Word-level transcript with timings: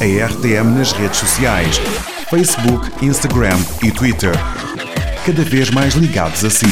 a 0.00 0.26
RTM 0.26 0.78
nas 0.78 0.92
redes 0.92 1.18
sociais: 1.18 1.76
Facebook, 2.30 3.04
Instagram 3.04 3.58
e 3.82 3.90
Twitter. 3.90 4.32
Cada 5.26 5.42
vez 5.42 5.70
mais 5.70 5.94
ligados 5.94 6.44
a 6.44 6.50
si. 6.50 6.66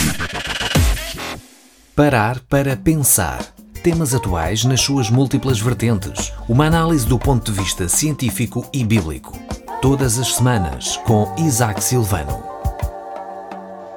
Parar 1.94 2.38
para 2.48 2.76
pensar. 2.76 3.44
Temas 3.82 4.14
atuais 4.14 4.64
nas 4.64 4.80
suas 4.80 5.10
múltiplas 5.10 5.60
vertentes. 5.60 6.32
Uma 6.48 6.66
análise 6.66 7.06
do 7.06 7.18
ponto 7.18 7.50
de 7.50 7.60
vista 7.60 7.88
científico 7.88 8.64
e 8.72 8.84
bíblico. 8.84 9.36
Todas 9.82 10.18
as 10.18 10.34
semanas 10.34 10.96
com 10.98 11.34
Isaac 11.38 11.82
Silvano. 11.82 12.44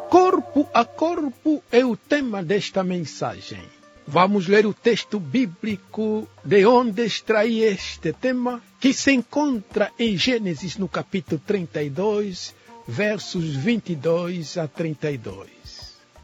Corpo 0.10 0.68
a 0.74 0.84
corpo 0.84 1.62
é 1.72 1.86
o 1.86 1.96
tema 1.96 2.42
desta 2.42 2.84
mensagem. 2.84 3.62
Vamos 4.08 4.48
ler 4.48 4.66
o 4.66 4.74
texto 4.74 5.20
bíblico 5.20 6.28
de 6.44 6.66
onde 6.66 7.06
extraí 7.06 7.62
este 7.62 8.12
tema, 8.12 8.60
que 8.80 8.94
se 8.94 9.12
encontra 9.12 9.92
em 10.00 10.16
Gênesis 10.16 10.78
no 10.78 10.88
capítulo 10.88 11.42
32, 11.46 12.56
versos 12.88 13.56
22 13.56 14.58
a 14.58 14.68
32. 14.68 15.50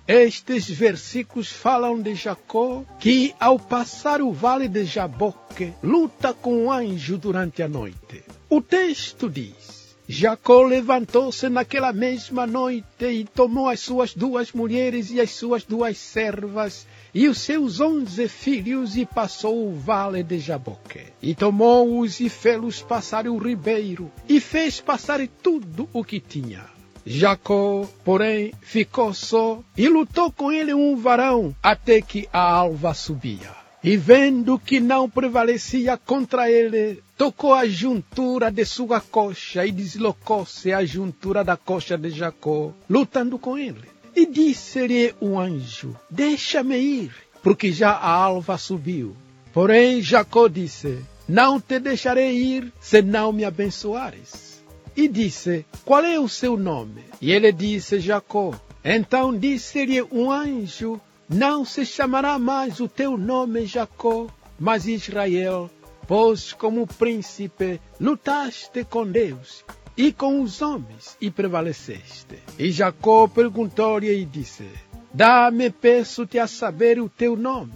Estes 0.08 0.70
versículos 0.70 1.52
falam 1.52 2.00
de 2.00 2.16
Jacó, 2.16 2.84
que 3.00 3.34
ao 3.40 3.60
passar 3.60 4.22
o 4.22 4.32
vale 4.32 4.68
de 4.68 4.86
Jaboque, 4.86 5.74
luta 5.84 6.34
com 6.34 6.66
o 6.66 6.72
anjo 6.72 7.18
durante 7.18 7.62
a 7.62 7.68
noite. 7.68 8.24
O 8.50 8.62
texto 8.62 9.30
diz: 9.30 9.98
Jacó 10.08 10.62
levantou-se 10.62 11.50
naquela 11.50 11.92
mesma 11.92 12.46
noite 12.46 13.06
e 13.06 13.26
tomou 13.26 13.68
as 13.68 13.80
suas 13.80 14.14
duas 14.14 14.52
mulheres 14.54 15.10
e 15.10 15.20
as 15.20 15.32
suas 15.32 15.64
duas 15.64 15.98
servas 15.98 16.86
e 17.16 17.30
os 17.30 17.38
seus 17.40 17.80
onze 17.80 18.28
filhos 18.28 18.98
e 18.98 19.06
passou 19.06 19.70
o 19.70 19.74
vale 19.74 20.22
de 20.22 20.38
Jaboque. 20.38 21.00
E 21.22 21.34
tomou-os 21.34 22.20
e 22.20 22.28
fê-los 22.28 22.82
passar 22.82 23.26
o 23.26 23.38
ribeiro 23.38 24.12
e 24.28 24.42
fez 24.42 24.82
passar 24.82 25.26
tudo 25.42 25.88
o 25.94 26.04
que 26.04 26.20
tinha. 26.20 26.66
Jacó, 27.06 27.88
porém, 28.04 28.52
ficou 28.60 29.14
só 29.14 29.62
e 29.78 29.88
lutou 29.88 30.30
com 30.30 30.52
ele 30.52 30.74
um 30.74 30.98
varão 30.98 31.56
até 31.64 32.02
que 32.02 32.28
a 32.34 32.42
alva 32.42 32.94
subia. 32.94 33.56
E 33.82 33.96
vendo 33.96 34.60
que 34.60 34.82
não 34.82 35.10
prevalecia 35.10 35.96
contra 35.96 36.52
ele, 36.52 37.02
tocou 37.16 37.54
a 37.54 37.66
juntura 37.66 38.52
de 38.52 38.66
sua 38.66 39.00
coxa 39.00 39.66
e 39.66 39.72
deslocou-se 39.72 40.74
a 40.74 40.84
juntura 40.84 41.46
da 41.46 41.56
coxa 41.56 41.98
de 41.98 42.10
Jacó, 42.10 42.74
lutando 42.90 43.40
com 43.40 43.58
ele. 43.58 43.95
E 44.16 44.26
disse-lhe 44.26 45.14
o 45.20 45.38
anjo: 45.38 45.96
Deixa-me 46.10 46.78
ir, 46.78 47.12
porque 47.44 47.72
já 47.72 47.92
a 47.92 48.10
alva 48.10 48.58
subiu. 48.58 49.16
Porém, 49.54 50.02
Jacó 50.02 50.48
disse: 50.48 51.00
Não 51.28 51.60
te 51.60 51.80
deixarei 51.80 52.38
ir, 52.38 52.72
se 52.80 53.02
não 53.02 53.32
me 53.32 53.44
abençoares. 53.44 54.64
E 54.96 55.08
disse: 55.08 55.66
Qual 55.84 56.04
é 56.04 56.20
o 56.20 56.30
seu 56.30 56.56
nome? 56.56 57.04
E 57.22 57.32
ele 57.32 57.52
disse: 57.52 58.00
Jacó. 58.00 58.54
Então 58.84 59.38
disse-lhe 59.38 60.02
um 60.04 60.32
anjo: 60.32 61.02
não 61.28 61.66
se 61.66 61.84
chamará 61.84 62.38
mais 62.38 62.80
o 62.80 62.88
teu 62.88 63.18
nome 63.18 63.66
Jacó, 63.66 64.28
mas 64.60 64.86
Israel, 64.86 65.72
pois 66.08 66.54
como 66.54 66.86
príncipe 66.86 67.82
lutaste 68.00 68.84
com 68.84 69.08
Deus 69.08 69.66
e 69.98 70.12
com 70.12 70.42
os 70.42 70.62
homens 70.62 71.18
e 71.22 71.32
prevaleceste. 71.32 72.38
E 72.60 72.72
Jacó 72.72 73.28
perguntou-lhe 73.28 74.12
e 74.12 74.26
disse: 74.26 74.68
Dá-me, 75.14 75.70
peço-te 75.70 76.38
a 76.38 76.48
saber 76.48 77.00
o 77.00 77.10
teu 77.10 77.36
nome. 77.38 77.74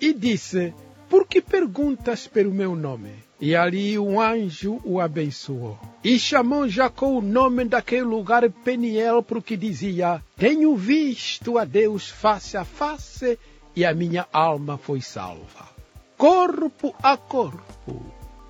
E 0.00 0.12
disse: 0.12 0.72
Por 1.08 1.26
que 1.26 1.40
perguntas 1.40 2.26
pelo 2.26 2.52
meu 2.52 2.74
nome? 2.74 3.10
E 3.40 3.54
ali 3.54 3.98
um 3.98 4.20
anjo 4.20 4.80
o 4.84 5.00
abençoou. 5.00 5.78
E 6.02 6.18
chamou 6.18 6.68
Jacó 6.68 7.08
o 7.08 7.20
nome 7.20 7.64
daquele 7.66 8.02
lugar 8.02 8.48
Peniel, 8.50 9.22
porque 9.22 9.56
dizia: 9.56 10.22
Tenho 10.36 10.74
visto 10.74 11.58
a 11.58 11.64
Deus 11.64 12.08
face 12.08 12.56
a 12.56 12.64
face, 12.64 13.38
e 13.76 13.84
a 13.84 13.92
minha 13.92 14.26
alma 14.32 14.78
foi 14.78 15.00
salva. 15.00 15.68
Corpo 16.16 16.94
a 17.02 17.16
corpo, 17.16 18.02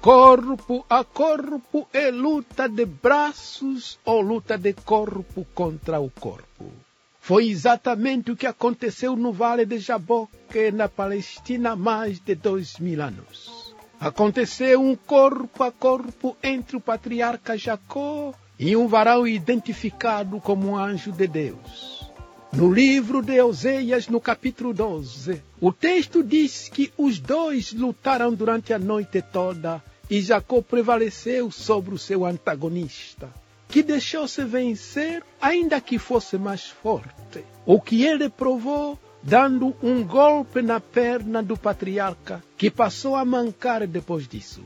corpo 0.04 0.84
a 0.91 1.03
corpo 1.03 1.88
é 1.91 2.10
luta 2.10 2.69
de 2.69 2.84
braços 2.84 3.98
ou 4.04 4.20
luta 4.20 4.59
de 4.59 4.75
corpo 4.75 5.47
contra 5.54 5.98
o 5.98 6.10
corpo. 6.10 6.70
Foi 7.19 7.48
exatamente 7.48 8.31
o 8.31 8.37
que 8.37 8.47
aconteceu 8.47 9.16
no 9.16 9.32
Vale 9.32 9.64
de 9.64 9.78
Jaboque, 9.78 10.70
na 10.70 10.91
Palestina, 10.91 11.70
há 11.70 11.76
mais 11.76 12.20
de 12.20 12.34
dois 12.34 12.78
mil 12.78 13.00
anos. 13.00 13.75
Aconteceu 13.98 14.82
um 14.82 14.94
corpo 14.94 15.64
a 15.64 15.72
corpo 15.72 16.37
entre 16.43 16.76
o 16.76 16.82
patriarca 16.82 17.56
Jacó 17.56 18.34
e 18.59 18.76
um 18.76 18.87
varão 18.87 19.26
identificado 19.26 20.38
como 20.38 20.69
um 20.69 20.76
anjo 20.76 21.12
de 21.12 21.26
Deus. 21.26 22.12
No 22.53 22.70
livro 22.70 23.22
de 23.22 23.41
Oseias, 23.41 24.06
no 24.09 24.20
capítulo 24.20 24.75
12, 24.75 25.43
o 25.62 25.72
texto 25.72 26.22
diz 26.22 26.69
que 26.69 26.93
os 26.98 27.19
dois 27.19 27.72
lutaram 27.72 28.34
durante 28.34 28.75
a 28.75 28.78
noite 28.78 29.22
toda 29.22 29.82
e 30.09 30.20
Jacó 30.20 30.60
prevaleceu 30.60 31.50
sobre 31.50 31.94
o 31.94 31.98
seu 31.98 32.25
antagonista, 32.25 33.28
que 33.69 33.82
deixou-se 33.82 34.44
vencer, 34.44 35.22
ainda 35.41 35.81
que 35.81 35.98
fosse 35.98 36.37
mais 36.37 36.66
forte. 36.66 37.44
O 37.65 37.81
que 37.81 38.04
ele 38.04 38.28
provou 38.28 38.98
dando 39.22 39.75
um 39.82 40.04
golpe 40.04 40.60
na 40.60 40.78
perna 40.78 41.43
do 41.43 41.56
patriarca, 41.56 42.44
que 42.59 42.70
passou 42.70 43.16
a 43.16 43.25
mancar 43.25 43.87
depois 43.87 44.28
disso. 44.28 44.62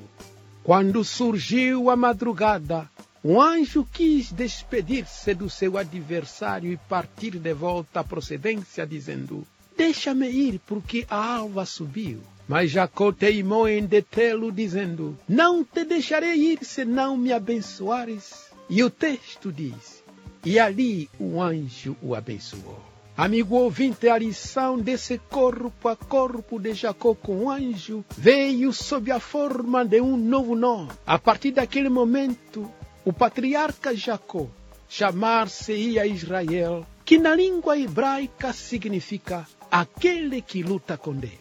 Quando 0.65 1.04
surgiu 1.04 1.88
a 1.88 1.97
madrugada, 1.97 2.91
um 3.25 3.41
anjo 3.41 3.87
quis 3.91 4.32
despedir-se 4.32 5.32
do 5.32 5.48
seu 5.48 5.78
adversário 5.78 6.72
e 6.72 6.77
partir 6.77 7.38
de 7.38 7.54
volta 7.54 8.00
à 8.00 8.04
procedência, 8.04 8.87
dizendo: 8.87 9.47
Deixa-me 9.78 10.28
ir, 10.28 10.61
porque 10.66 11.06
a 11.09 11.37
alva 11.37 11.65
subiu. 11.65 12.19
Mas 12.49 12.72
Jacó 12.72 13.12
teimou 13.12 13.69
em 13.69 13.87
detê-lo, 13.87 14.50
dizendo: 14.50 15.16
Não 15.28 15.62
te 15.62 15.84
deixarei 15.84 16.34
ir 16.34 16.65
se 16.65 16.84
não 16.84 17.16
me 17.16 17.33
abençoares. 17.33 18.50
E 18.69 18.83
o 18.83 18.91
texto 18.91 19.53
diz: 19.53 20.03
E 20.44 20.59
ali 20.59 21.09
o 21.16 21.41
anjo 21.41 21.97
o 22.03 22.16
abençoou. 22.16 22.83
Amigo 23.16 23.55
ouvinte, 23.55 24.09
a 24.09 24.19
lição 24.19 24.77
desse 24.78 25.16
corpo 25.31 25.89
a 25.89 25.95
corpo 25.95 26.59
de 26.59 26.75
Jacó 26.75 27.15
com 27.15 27.45
o 27.45 27.50
anjo 27.50 28.05
veio 28.16 28.72
sob 28.72 29.12
a 29.12 29.21
forma 29.21 29.84
de 29.84 30.00
um 30.00 30.16
novo 30.16 30.56
nome. 30.56 30.91
A 31.06 31.21
partir 31.21 31.53
daquele 31.53 31.89
momento, 31.89 32.69
o 33.05 33.12
patriarca 33.12 33.95
Jacó 33.95 34.49
chamar-se-ia 34.89 36.05
Israel, 36.06 36.84
que 37.05 37.19
na 37.19 37.34
língua 37.34 37.78
hebraica 37.78 38.53
significa 38.53 39.47
aquele 39.70 40.40
que 40.42 40.62
luta 40.62 40.96
com 40.96 41.14
Deus. 41.14 41.32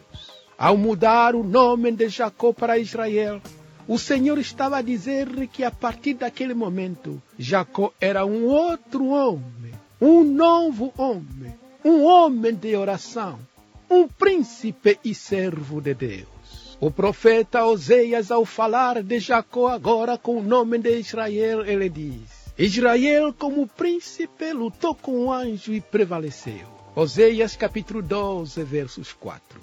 Ao 0.56 0.76
mudar 0.76 1.34
o 1.34 1.42
nome 1.42 1.92
de 1.92 2.08
Jacó 2.08 2.52
para 2.52 2.78
Israel, 2.78 3.40
o 3.86 3.98
Senhor 3.98 4.38
estava 4.38 4.78
a 4.78 4.82
dizer 4.82 5.28
que 5.48 5.64
a 5.64 5.70
partir 5.70 6.14
daquele 6.14 6.54
momento, 6.54 7.22
Jacó 7.38 7.92
era 8.00 8.24
um 8.26 8.44
outro 8.46 9.08
homem, 9.08 9.72
um 10.00 10.24
novo 10.24 10.92
homem 10.96 11.54
um 11.84 12.04
homem 12.04 12.54
de 12.54 12.76
oração, 12.76 13.38
um 13.88 14.06
príncipe 14.06 14.98
e 15.04 15.14
servo 15.14 15.80
de 15.80 15.94
Deus. 15.94 16.76
O 16.80 16.90
profeta 16.90 17.64
Oseias, 17.64 18.30
ao 18.30 18.44
falar 18.44 19.02
de 19.02 19.18
Jacó 19.18 19.68
agora 19.68 20.16
com 20.16 20.38
o 20.38 20.42
nome 20.42 20.78
de 20.78 20.98
Israel, 20.98 21.64
ele 21.64 21.88
diz: 21.88 22.52
Israel, 22.58 23.32
como 23.32 23.66
príncipe, 23.66 24.52
lutou 24.52 24.94
com 24.94 25.26
o 25.26 25.32
anjo 25.32 25.72
e 25.72 25.80
prevaleceu. 25.80 26.77
Oseias 27.00 27.54
capítulo 27.54 28.02
12, 28.02 28.64
versos 28.64 29.12
4. 29.12 29.60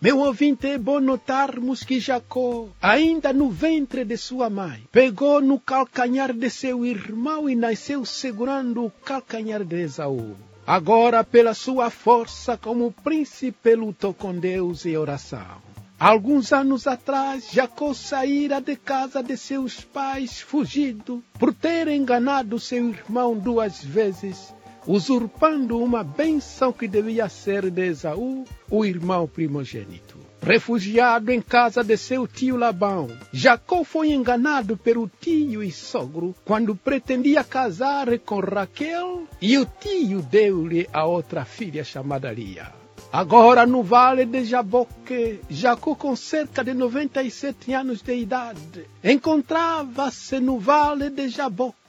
Meu 0.00 0.18
ouvinte, 0.18 0.66
é 0.66 0.76
bom 0.76 0.98
notarmos 0.98 1.84
que 1.84 2.00
Jacó, 2.00 2.66
ainda 2.82 3.32
no 3.32 3.48
ventre 3.48 4.04
de 4.04 4.16
sua 4.16 4.50
mãe, 4.50 4.82
pegou 4.90 5.40
no 5.40 5.60
calcanhar 5.60 6.32
de 6.32 6.50
seu 6.50 6.84
irmão 6.84 7.48
e 7.48 7.54
nasceu 7.54 8.04
segurando 8.04 8.86
o 8.86 8.90
calcanhar 8.90 9.62
de 9.62 9.82
Esaú. 9.82 10.34
Agora, 10.66 11.22
pela 11.22 11.54
sua 11.54 11.90
força 11.90 12.56
como 12.56 12.90
príncipe, 12.90 13.76
lutou 13.76 14.12
com 14.12 14.36
Deus 14.36 14.84
em 14.84 14.96
oração. 14.96 15.62
Alguns 15.96 16.52
anos 16.52 16.88
atrás, 16.88 17.52
Jacó 17.52 17.94
saíra 17.94 18.60
de 18.60 18.74
casa 18.74 19.22
de 19.22 19.36
seus 19.36 19.80
pais 19.80 20.40
fugido 20.40 21.22
por 21.38 21.54
ter 21.54 21.86
enganado 21.86 22.58
seu 22.58 22.88
irmão 22.88 23.38
duas 23.38 23.84
vezes, 23.84 24.52
usurpando 24.86 25.78
uma 25.78 26.02
bênção 26.02 26.72
que 26.72 26.86
devia 26.86 27.28
ser 27.28 27.70
de 27.70 27.86
Esaú, 27.86 28.44
o 28.70 28.84
irmão 28.84 29.26
primogênito 29.26 30.24
refugiado 30.44 31.32
em 31.32 31.40
casa 31.40 31.82
de 31.82 31.96
seu 31.96 32.28
tio 32.28 32.56
Labão. 32.56 33.08
Jacó 33.32 33.82
foi 33.82 34.12
enganado 34.12 34.76
pelo 34.76 35.10
tio 35.20 35.62
e 35.62 35.72
sogro 35.72 36.34
quando 36.44 36.76
pretendia 36.76 37.42
casar 37.42 38.18
com 38.18 38.40
Raquel 38.40 39.26
e 39.40 39.56
o 39.56 39.64
tio 39.64 40.20
deu-lhe 40.20 40.86
a 40.92 41.06
outra 41.06 41.44
filha 41.44 41.82
chamada 41.82 42.30
Lia. 42.30 42.70
Agora 43.10 43.64
no 43.64 43.82
vale 43.82 44.26
de 44.26 44.44
Jaboque, 44.44 45.40
Jacó 45.48 45.94
com 45.94 46.14
cerca 46.14 46.62
de 46.62 46.74
97 46.74 47.72
anos 47.72 48.02
de 48.02 48.14
idade, 48.14 48.86
encontrava-se 49.02 50.40
no 50.40 50.58
vale 50.58 51.10
de 51.10 51.28
Jaboque, 51.28 51.83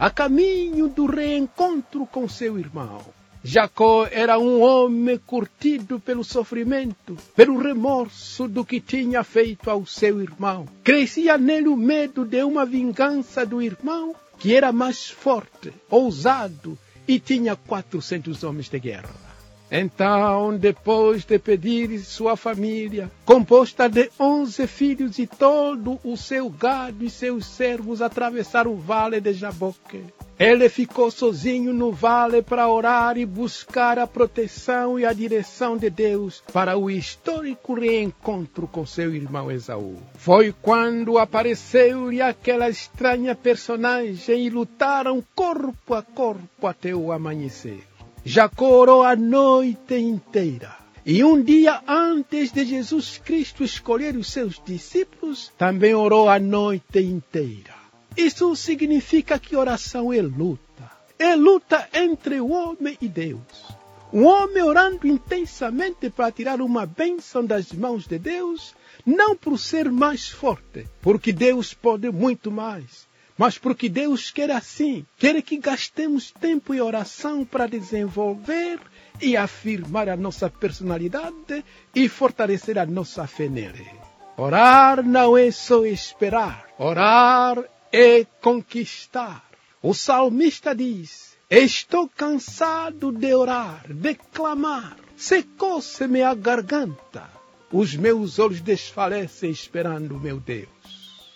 a 0.00 0.08
caminho 0.08 0.88
do 0.88 1.04
reencontro 1.04 2.06
com 2.06 2.26
seu 2.26 2.58
irmão. 2.58 3.02
Jacó 3.44 4.08
era 4.10 4.38
um 4.38 4.62
homem 4.62 5.18
curtido 5.18 6.00
pelo 6.00 6.24
sofrimento, 6.24 7.18
pelo 7.36 7.58
remorso 7.58 8.48
do 8.48 8.64
que 8.64 8.80
tinha 8.80 9.22
feito 9.22 9.68
ao 9.68 9.84
seu 9.84 10.22
irmão. 10.22 10.66
Crescia 10.82 11.36
nele 11.36 11.68
o 11.68 11.76
medo 11.76 12.24
de 12.24 12.42
uma 12.42 12.64
vingança 12.64 13.44
do 13.44 13.60
irmão, 13.60 14.14
que 14.38 14.54
era 14.54 14.72
mais 14.72 15.10
forte, 15.10 15.70
ousado 15.90 16.78
e 17.06 17.20
tinha 17.20 17.54
400 17.54 18.42
homens 18.42 18.70
de 18.70 18.78
guerra. 18.78 19.29
Então, 19.70 20.56
depois 20.56 21.24
de 21.24 21.38
pedir 21.38 22.00
sua 22.00 22.36
família, 22.36 23.10
composta 23.24 23.88
de 23.88 24.10
onze 24.18 24.66
filhos 24.66 25.18
e 25.18 25.26
todo 25.26 26.00
o 26.02 26.16
seu 26.16 26.50
gado 26.50 27.04
e 27.04 27.10
seus 27.10 27.46
servos, 27.46 28.02
atravessar 28.02 28.66
o 28.66 28.74
vale 28.74 29.20
de 29.20 29.32
Jaboque, 29.32 30.04
ele 30.40 30.70
ficou 30.70 31.10
sozinho 31.10 31.70
no 31.72 31.92
vale 31.92 32.40
para 32.40 32.66
orar 32.66 33.18
e 33.18 33.26
buscar 33.26 33.98
a 33.98 34.06
proteção 34.06 34.98
e 34.98 35.04
a 35.04 35.12
direção 35.12 35.76
de 35.76 35.90
Deus 35.90 36.42
para 36.50 36.78
o 36.78 36.90
histórico 36.90 37.74
reencontro 37.74 38.66
com 38.66 38.86
seu 38.86 39.14
irmão 39.14 39.50
Esaú. 39.50 39.98
Foi 40.14 40.54
quando 40.62 41.18
apareceu-lhe 41.18 42.22
aquela 42.22 42.70
estranha 42.70 43.34
personagem 43.34 44.46
e 44.46 44.48
lutaram 44.48 45.22
corpo 45.34 45.92
a 45.92 46.02
corpo 46.02 46.66
até 46.66 46.94
o 46.94 47.12
amanhecer. 47.12 47.89
Jacó 48.24 48.68
orou 48.68 49.02
a 49.02 49.16
noite 49.16 49.94
inteira. 49.94 50.76
E 51.06 51.24
um 51.24 51.42
dia 51.42 51.82
antes 51.88 52.52
de 52.52 52.64
Jesus 52.64 53.18
Cristo 53.24 53.64
escolher 53.64 54.14
os 54.16 54.30
seus 54.30 54.60
discípulos, 54.64 55.50
também 55.56 55.94
orou 55.94 56.28
a 56.28 56.38
noite 56.38 57.00
inteira. 57.00 57.74
Isso 58.14 58.54
significa 58.54 59.38
que 59.38 59.56
oração 59.56 60.12
é 60.12 60.20
luta. 60.20 60.90
É 61.18 61.34
luta 61.34 61.88
entre 61.94 62.40
o 62.40 62.50
homem 62.50 62.98
e 63.00 63.08
Deus. 63.08 63.40
Um 64.12 64.24
homem 64.24 64.62
orando 64.62 65.06
intensamente 65.06 66.10
para 66.10 66.32
tirar 66.32 66.60
uma 66.60 66.84
bênção 66.84 67.44
das 67.44 67.72
mãos 67.72 68.06
de 68.06 68.18
Deus, 68.18 68.74
não 69.06 69.34
por 69.36 69.58
ser 69.58 69.90
mais 69.90 70.28
forte, 70.28 70.86
porque 71.00 71.32
Deus 71.32 71.72
pode 71.72 72.10
muito 72.10 72.50
mais, 72.50 73.06
mas 73.40 73.56
porque 73.56 73.88
Deus 73.88 74.30
quer 74.30 74.50
assim, 74.50 75.06
quer 75.16 75.40
que 75.40 75.56
gastemos 75.56 76.30
tempo 76.30 76.74
em 76.74 76.80
oração 76.82 77.42
para 77.42 77.66
desenvolver 77.66 78.78
e 79.18 79.34
afirmar 79.34 80.10
a 80.10 80.16
nossa 80.16 80.50
personalidade 80.50 81.64
e 81.94 82.06
fortalecer 82.06 82.78
a 82.78 82.84
nossa 82.84 83.26
fé 83.26 83.48
nele. 83.48 83.88
Orar 84.36 85.02
não 85.02 85.38
é 85.38 85.50
só 85.50 85.86
esperar, 85.86 86.66
orar 86.76 87.64
é 87.90 88.26
conquistar. 88.42 89.42
O 89.82 89.94
salmista 89.94 90.74
diz: 90.74 91.38
Estou 91.48 92.10
cansado 92.10 93.10
de 93.10 93.34
orar, 93.34 93.86
de 93.88 94.16
clamar, 94.16 94.98
secou-se-me 95.16 96.20
a 96.20 96.34
garganta, 96.34 97.30
os 97.72 97.96
meus 97.96 98.38
olhos 98.38 98.60
desfalecem 98.60 99.50
esperando 99.50 100.16
o 100.16 100.20
meu 100.20 100.38
Deus. 100.38 100.68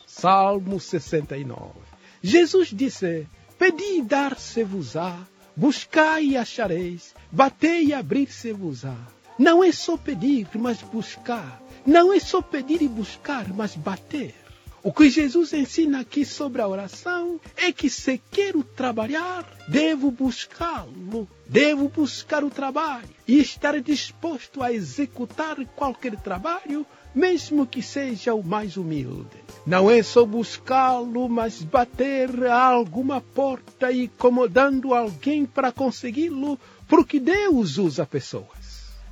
Salmo 0.07 0.79
69. 0.79 1.94
Jesus 2.27 2.69
disse: 2.73 3.27
Pedi 3.59 3.99
e 3.99 4.03
dar-se-vos-á, 4.03 5.29
buscai 5.55 6.25
e 6.25 6.37
achareis, 6.39 7.15
batei 7.31 7.89
e 7.89 7.93
abrir-se-vos-á. 7.93 8.97
Não 9.39 9.63
é 9.63 9.71
só 9.71 9.99
pedir, 9.99 10.49
mas 10.55 10.81
buscar. 10.81 11.63
Não 11.85 12.15
é 12.15 12.19
só 12.19 12.41
pedir 12.41 12.81
e 12.81 12.89
buscar, 12.89 13.53
mas 13.53 13.77
bater. 13.77 14.35
O 14.83 14.91
que 14.91 15.11
Jesus 15.11 15.53
ensina 15.53 16.01
aqui 16.01 16.25
sobre 16.25 16.63
a 16.63 16.69
oração 16.69 17.39
é 17.59 17.71
que 17.71 17.91
se 17.91 18.17
quero 18.31 18.65
trabalhar, 18.65 19.47
devo 19.69 20.11
buscá-lo, 20.11 21.29
devo 21.47 21.91
buscar 21.91 22.43
o 22.43 22.51
trabalho 22.51 23.09
e 23.29 23.39
estar 23.39 23.79
disposto 23.83 24.63
a 24.63 24.73
executar 24.73 25.63
qualquer 25.77 26.17
trabalho 26.17 26.87
mesmo 27.15 27.67
que 27.67 27.81
seja 27.81 28.35
o 28.35 28.43
mais 28.43 28.77
humilde. 28.77 29.45
Não 29.67 29.91
é 29.91 30.03
só 30.03 30.27
buscá-lo, 30.27 31.29
mas 31.29 31.63
bater 31.63 32.45
a 32.47 32.65
alguma 32.65 33.21
porta 33.21 33.91
e 33.91 34.05
incomodando 34.05 34.93
alguém 34.93 35.47
para 35.47 35.73
consegui-lo, 35.73 36.59
porque 36.87 37.19
Deus 37.19 37.79
usa 37.79 38.05
pessoas. 38.05 38.65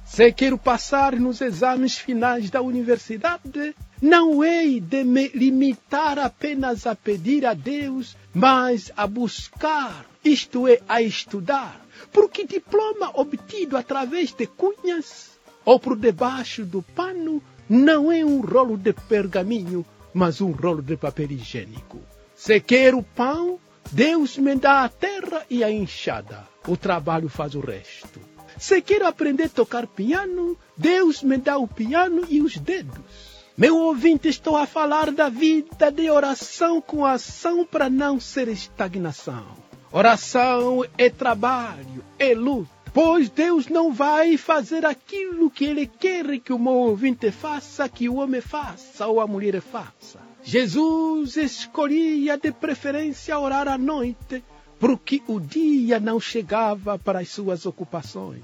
Se 0.04 0.31
quero 0.31 0.58
passar 0.58 1.19
nos 1.19 1.40
exames 1.40 1.96
finais 1.96 2.50
da 2.50 2.60
universidade, 2.60 3.75
não 4.00 4.44
hei 4.44 4.78
de 4.78 5.05
me 5.05 5.28
limitar 5.28 6.19
apenas 6.19 6.87
a 6.87 6.94
pedir 6.94 7.46
a 7.46 7.55
Deus, 7.55 8.14
mas 8.34 8.93
a 8.94 9.06
buscar, 9.06 10.05
isto 10.22 10.69
é, 10.69 10.81
a 10.87 11.00
estudar, 11.00 11.81
porque 12.12 12.44
diploma 12.44 13.10
obtido 13.14 13.75
através 13.75 14.34
de 14.34 14.46
cunhas 14.46 15.31
ou 15.64 15.81
por 15.81 15.96
debaixo 15.96 16.64
do 16.66 16.82
pano 16.82 17.43
não 17.72 18.12
é 18.12 18.22
um 18.22 18.42
rolo 18.42 18.76
de 18.76 18.92
pergaminho, 18.92 19.82
mas 20.12 20.42
um 20.42 20.50
rolo 20.50 20.82
de 20.82 20.94
papel 20.94 21.32
higiênico. 21.32 22.00
Se 22.36 22.60
quer 22.60 22.94
o 22.94 23.02
pão, 23.02 23.58
Deus 23.90 24.36
me 24.36 24.54
dá 24.56 24.84
a 24.84 24.90
terra 24.90 25.46
e 25.48 25.64
a 25.64 25.72
enxada. 25.72 26.46
O 26.69 26.76
trabalho 26.76 27.30
faz 27.30 27.54
o 27.54 27.60
resto. 27.60 28.20
Se 28.58 28.82
quer 28.82 29.02
aprender 29.02 29.44
a 29.44 29.48
tocar 29.48 29.86
piano, 29.86 30.54
Deus 30.76 31.22
me 31.22 31.38
dá 31.38 31.56
o 31.56 31.66
piano 31.66 32.26
e 32.28 32.42
os 32.42 32.58
dedos. 32.58 33.42
Meu 33.56 33.78
ouvinte, 33.78 34.28
estou 34.28 34.54
a 34.54 34.66
falar 34.66 35.10
da 35.10 35.30
vida 35.30 35.90
de 35.90 36.10
oração 36.10 36.78
com 36.78 37.06
ação 37.06 37.64
para 37.64 37.88
não 37.88 38.20
ser 38.20 38.48
estagnação. 38.48 39.46
Oração 39.90 40.84
é 40.98 41.08
trabalho, 41.08 42.04
é 42.19 42.34
luta 42.34 42.81
Pois 42.93 43.31
Deus 43.31 43.69
não 43.69 43.91
vai 43.93 44.37
fazer 44.37 44.85
aquilo 44.85 45.50
que 45.50 45.65
Ele 45.65 45.87
quer 45.87 46.39
que 46.41 46.53
o 46.53 46.62
ouvinte 46.69 47.31
faça, 47.31 47.89
que 47.89 48.09
o 48.09 48.17
homem 48.17 48.41
faça 48.43 49.06
ou 49.06 49.21
a 49.21 49.27
mulher 49.27 49.61
faça. 49.62 50.21
Jesus 50.43 51.37
escolhia 51.37 52.37
de 52.37 52.53
preferência 52.53 53.39
orar 53.39 53.67
à 53.69 53.79
noite, 53.79 54.44
porque 54.79 55.23
o 55.27 55.41
dia 55.41 55.99
não 55.99 56.21
chegava 56.21 56.99
para 56.99 57.21
as 57.21 57.31
suas 57.31 57.65
ocupações. 57.65 58.43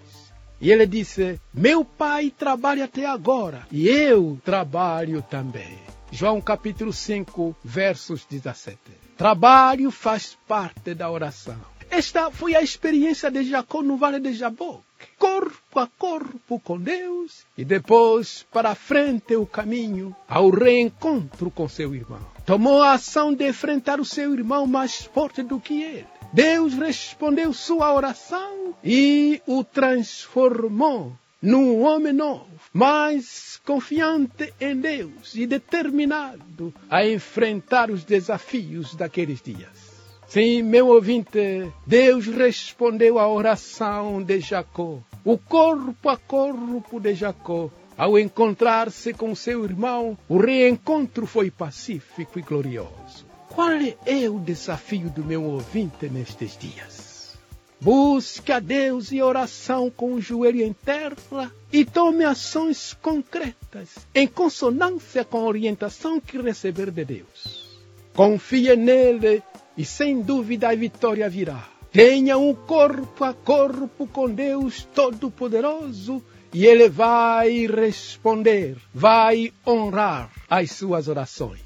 E 0.60 0.70
ele 0.70 0.86
disse: 0.86 1.38
Meu 1.52 1.84
pai 1.84 2.30
trabalha 2.30 2.84
até 2.84 3.04
agora, 3.04 3.66
e 3.70 3.86
eu 3.88 4.38
trabalho 4.44 5.22
também. 5.22 5.78
João 6.10 6.40
capítulo 6.40 6.92
5, 6.92 7.54
versos 7.62 8.24
17. 8.24 8.78
Trabalho 9.16 9.90
faz 9.90 10.38
parte 10.46 10.94
da 10.94 11.10
oração. 11.10 11.77
Esta 11.90 12.30
foi 12.30 12.54
a 12.54 12.62
experiência 12.62 13.30
de 13.30 13.44
Jacó 13.44 13.82
no 13.82 13.96
Vale 13.96 14.20
de 14.20 14.32
Jaboque. 14.32 14.84
Corpo 15.16 15.78
a 15.78 15.86
corpo 15.86 16.60
com 16.60 16.78
Deus 16.78 17.46
e 17.56 17.64
depois 17.64 18.46
para 18.52 18.74
frente 18.74 19.36
o 19.36 19.46
caminho 19.46 20.14
ao 20.28 20.50
reencontro 20.50 21.50
com 21.50 21.68
seu 21.68 21.94
irmão. 21.94 22.20
Tomou 22.44 22.82
a 22.82 22.92
ação 22.92 23.32
de 23.32 23.48
enfrentar 23.48 24.00
o 24.00 24.04
seu 24.04 24.32
irmão 24.32 24.66
mais 24.66 25.04
forte 25.04 25.42
do 25.42 25.60
que 25.60 25.82
ele. 25.82 26.06
Deus 26.32 26.74
respondeu 26.74 27.52
sua 27.52 27.92
oração 27.92 28.74
e 28.84 29.40
o 29.46 29.64
transformou 29.64 31.12
num 31.40 31.82
homem 31.82 32.12
novo, 32.12 32.48
mais 32.72 33.60
confiante 33.64 34.52
em 34.60 34.76
Deus 34.76 35.34
e 35.34 35.46
determinado 35.46 36.74
a 36.90 37.06
enfrentar 37.06 37.90
os 37.90 38.04
desafios 38.04 38.94
daqueles 38.94 39.40
dias. 39.40 39.87
Sim, 40.28 40.62
meu 40.62 40.88
ouvinte, 40.88 41.72
Deus 41.86 42.26
respondeu 42.26 43.18
à 43.18 43.26
oração 43.26 44.22
de 44.22 44.40
Jacó, 44.40 44.98
o 45.24 45.38
corpo 45.38 46.06
a 46.10 46.18
corpo 46.18 47.00
de 47.00 47.14
Jacó. 47.14 47.70
Ao 47.96 48.18
encontrar-se 48.18 49.14
com 49.14 49.34
seu 49.34 49.64
irmão, 49.64 50.18
o 50.28 50.36
reencontro 50.36 51.26
foi 51.26 51.50
pacífico 51.50 52.38
e 52.38 52.42
glorioso. 52.42 53.26
Qual 53.48 53.70
é 54.04 54.28
o 54.28 54.38
desafio 54.38 55.08
do 55.08 55.24
meu 55.24 55.42
ouvinte 55.42 56.10
nestes 56.10 56.58
dias? 56.58 57.38
Busque 57.80 58.52
a 58.52 58.60
Deus 58.60 59.10
em 59.10 59.22
oração 59.22 59.90
com 59.90 60.12
o 60.12 60.20
joelho 60.20 60.62
em 60.62 60.74
terra 60.74 61.50
e 61.72 61.86
tome 61.86 62.22
ações 62.22 62.92
concretas 63.00 63.96
em 64.14 64.26
consonância 64.26 65.24
com 65.24 65.38
a 65.38 65.44
orientação 65.44 66.20
que 66.20 66.36
receber 66.36 66.90
de 66.90 67.04
Deus. 67.04 67.68
Confie 68.14 68.74
nele 68.74 69.42
e 69.78 69.84
sem 69.84 70.20
dúvida 70.20 70.70
a 70.70 70.74
vitória 70.74 71.30
virá. 71.30 71.68
Tenha 71.92 72.36
um 72.36 72.52
corpo 72.52 73.24
a 73.24 73.32
corpo 73.32 74.08
com 74.08 74.28
Deus 74.28 74.86
Todo-Poderoso 74.92 76.22
e 76.52 76.66
Ele 76.66 76.88
vai 76.88 77.66
responder, 77.66 78.76
vai 78.92 79.52
honrar 79.64 80.30
as 80.50 80.72
suas 80.72 81.06
orações. 81.06 81.60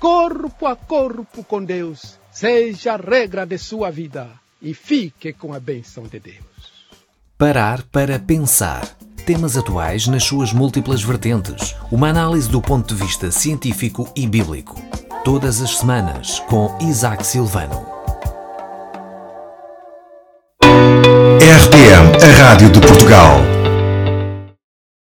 Corpo 0.00 0.66
a 0.66 0.74
corpo 0.74 1.44
com 1.44 1.64
Deus, 1.64 2.18
seja 2.32 2.94
a 2.94 2.96
regra 2.96 3.46
de 3.46 3.56
sua 3.56 3.90
vida 3.90 4.28
e 4.60 4.74
fique 4.74 5.32
com 5.32 5.54
a 5.54 5.60
bênção 5.60 6.04
de 6.04 6.18
Deus. 6.18 6.42
Parar 7.38 7.84
para 7.84 8.18
pensar 8.18 8.96
Temas 9.24 9.56
atuais 9.56 10.08
nas 10.08 10.24
suas 10.24 10.52
múltiplas 10.52 11.00
vertentes. 11.00 11.76
Uma 11.92 12.08
análise 12.08 12.48
do 12.48 12.60
ponto 12.60 12.92
de 12.92 13.00
vista 13.00 13.30
científico 13.30 14.10
e 14.16 14.26
bíblico. 14.26 14.74
Todas 15.24 15.62
as 15.62 15.78
semanas 15.78 16.40
com 16.48 16.76
Isaac 16.80 17.24
Silvano. 17.24 17.86
RTM, 21.40 22.16
a 22.20 22.42
Rádio 22.42 22.68
de 22.70 22.80
Portugal. 22.80 23.61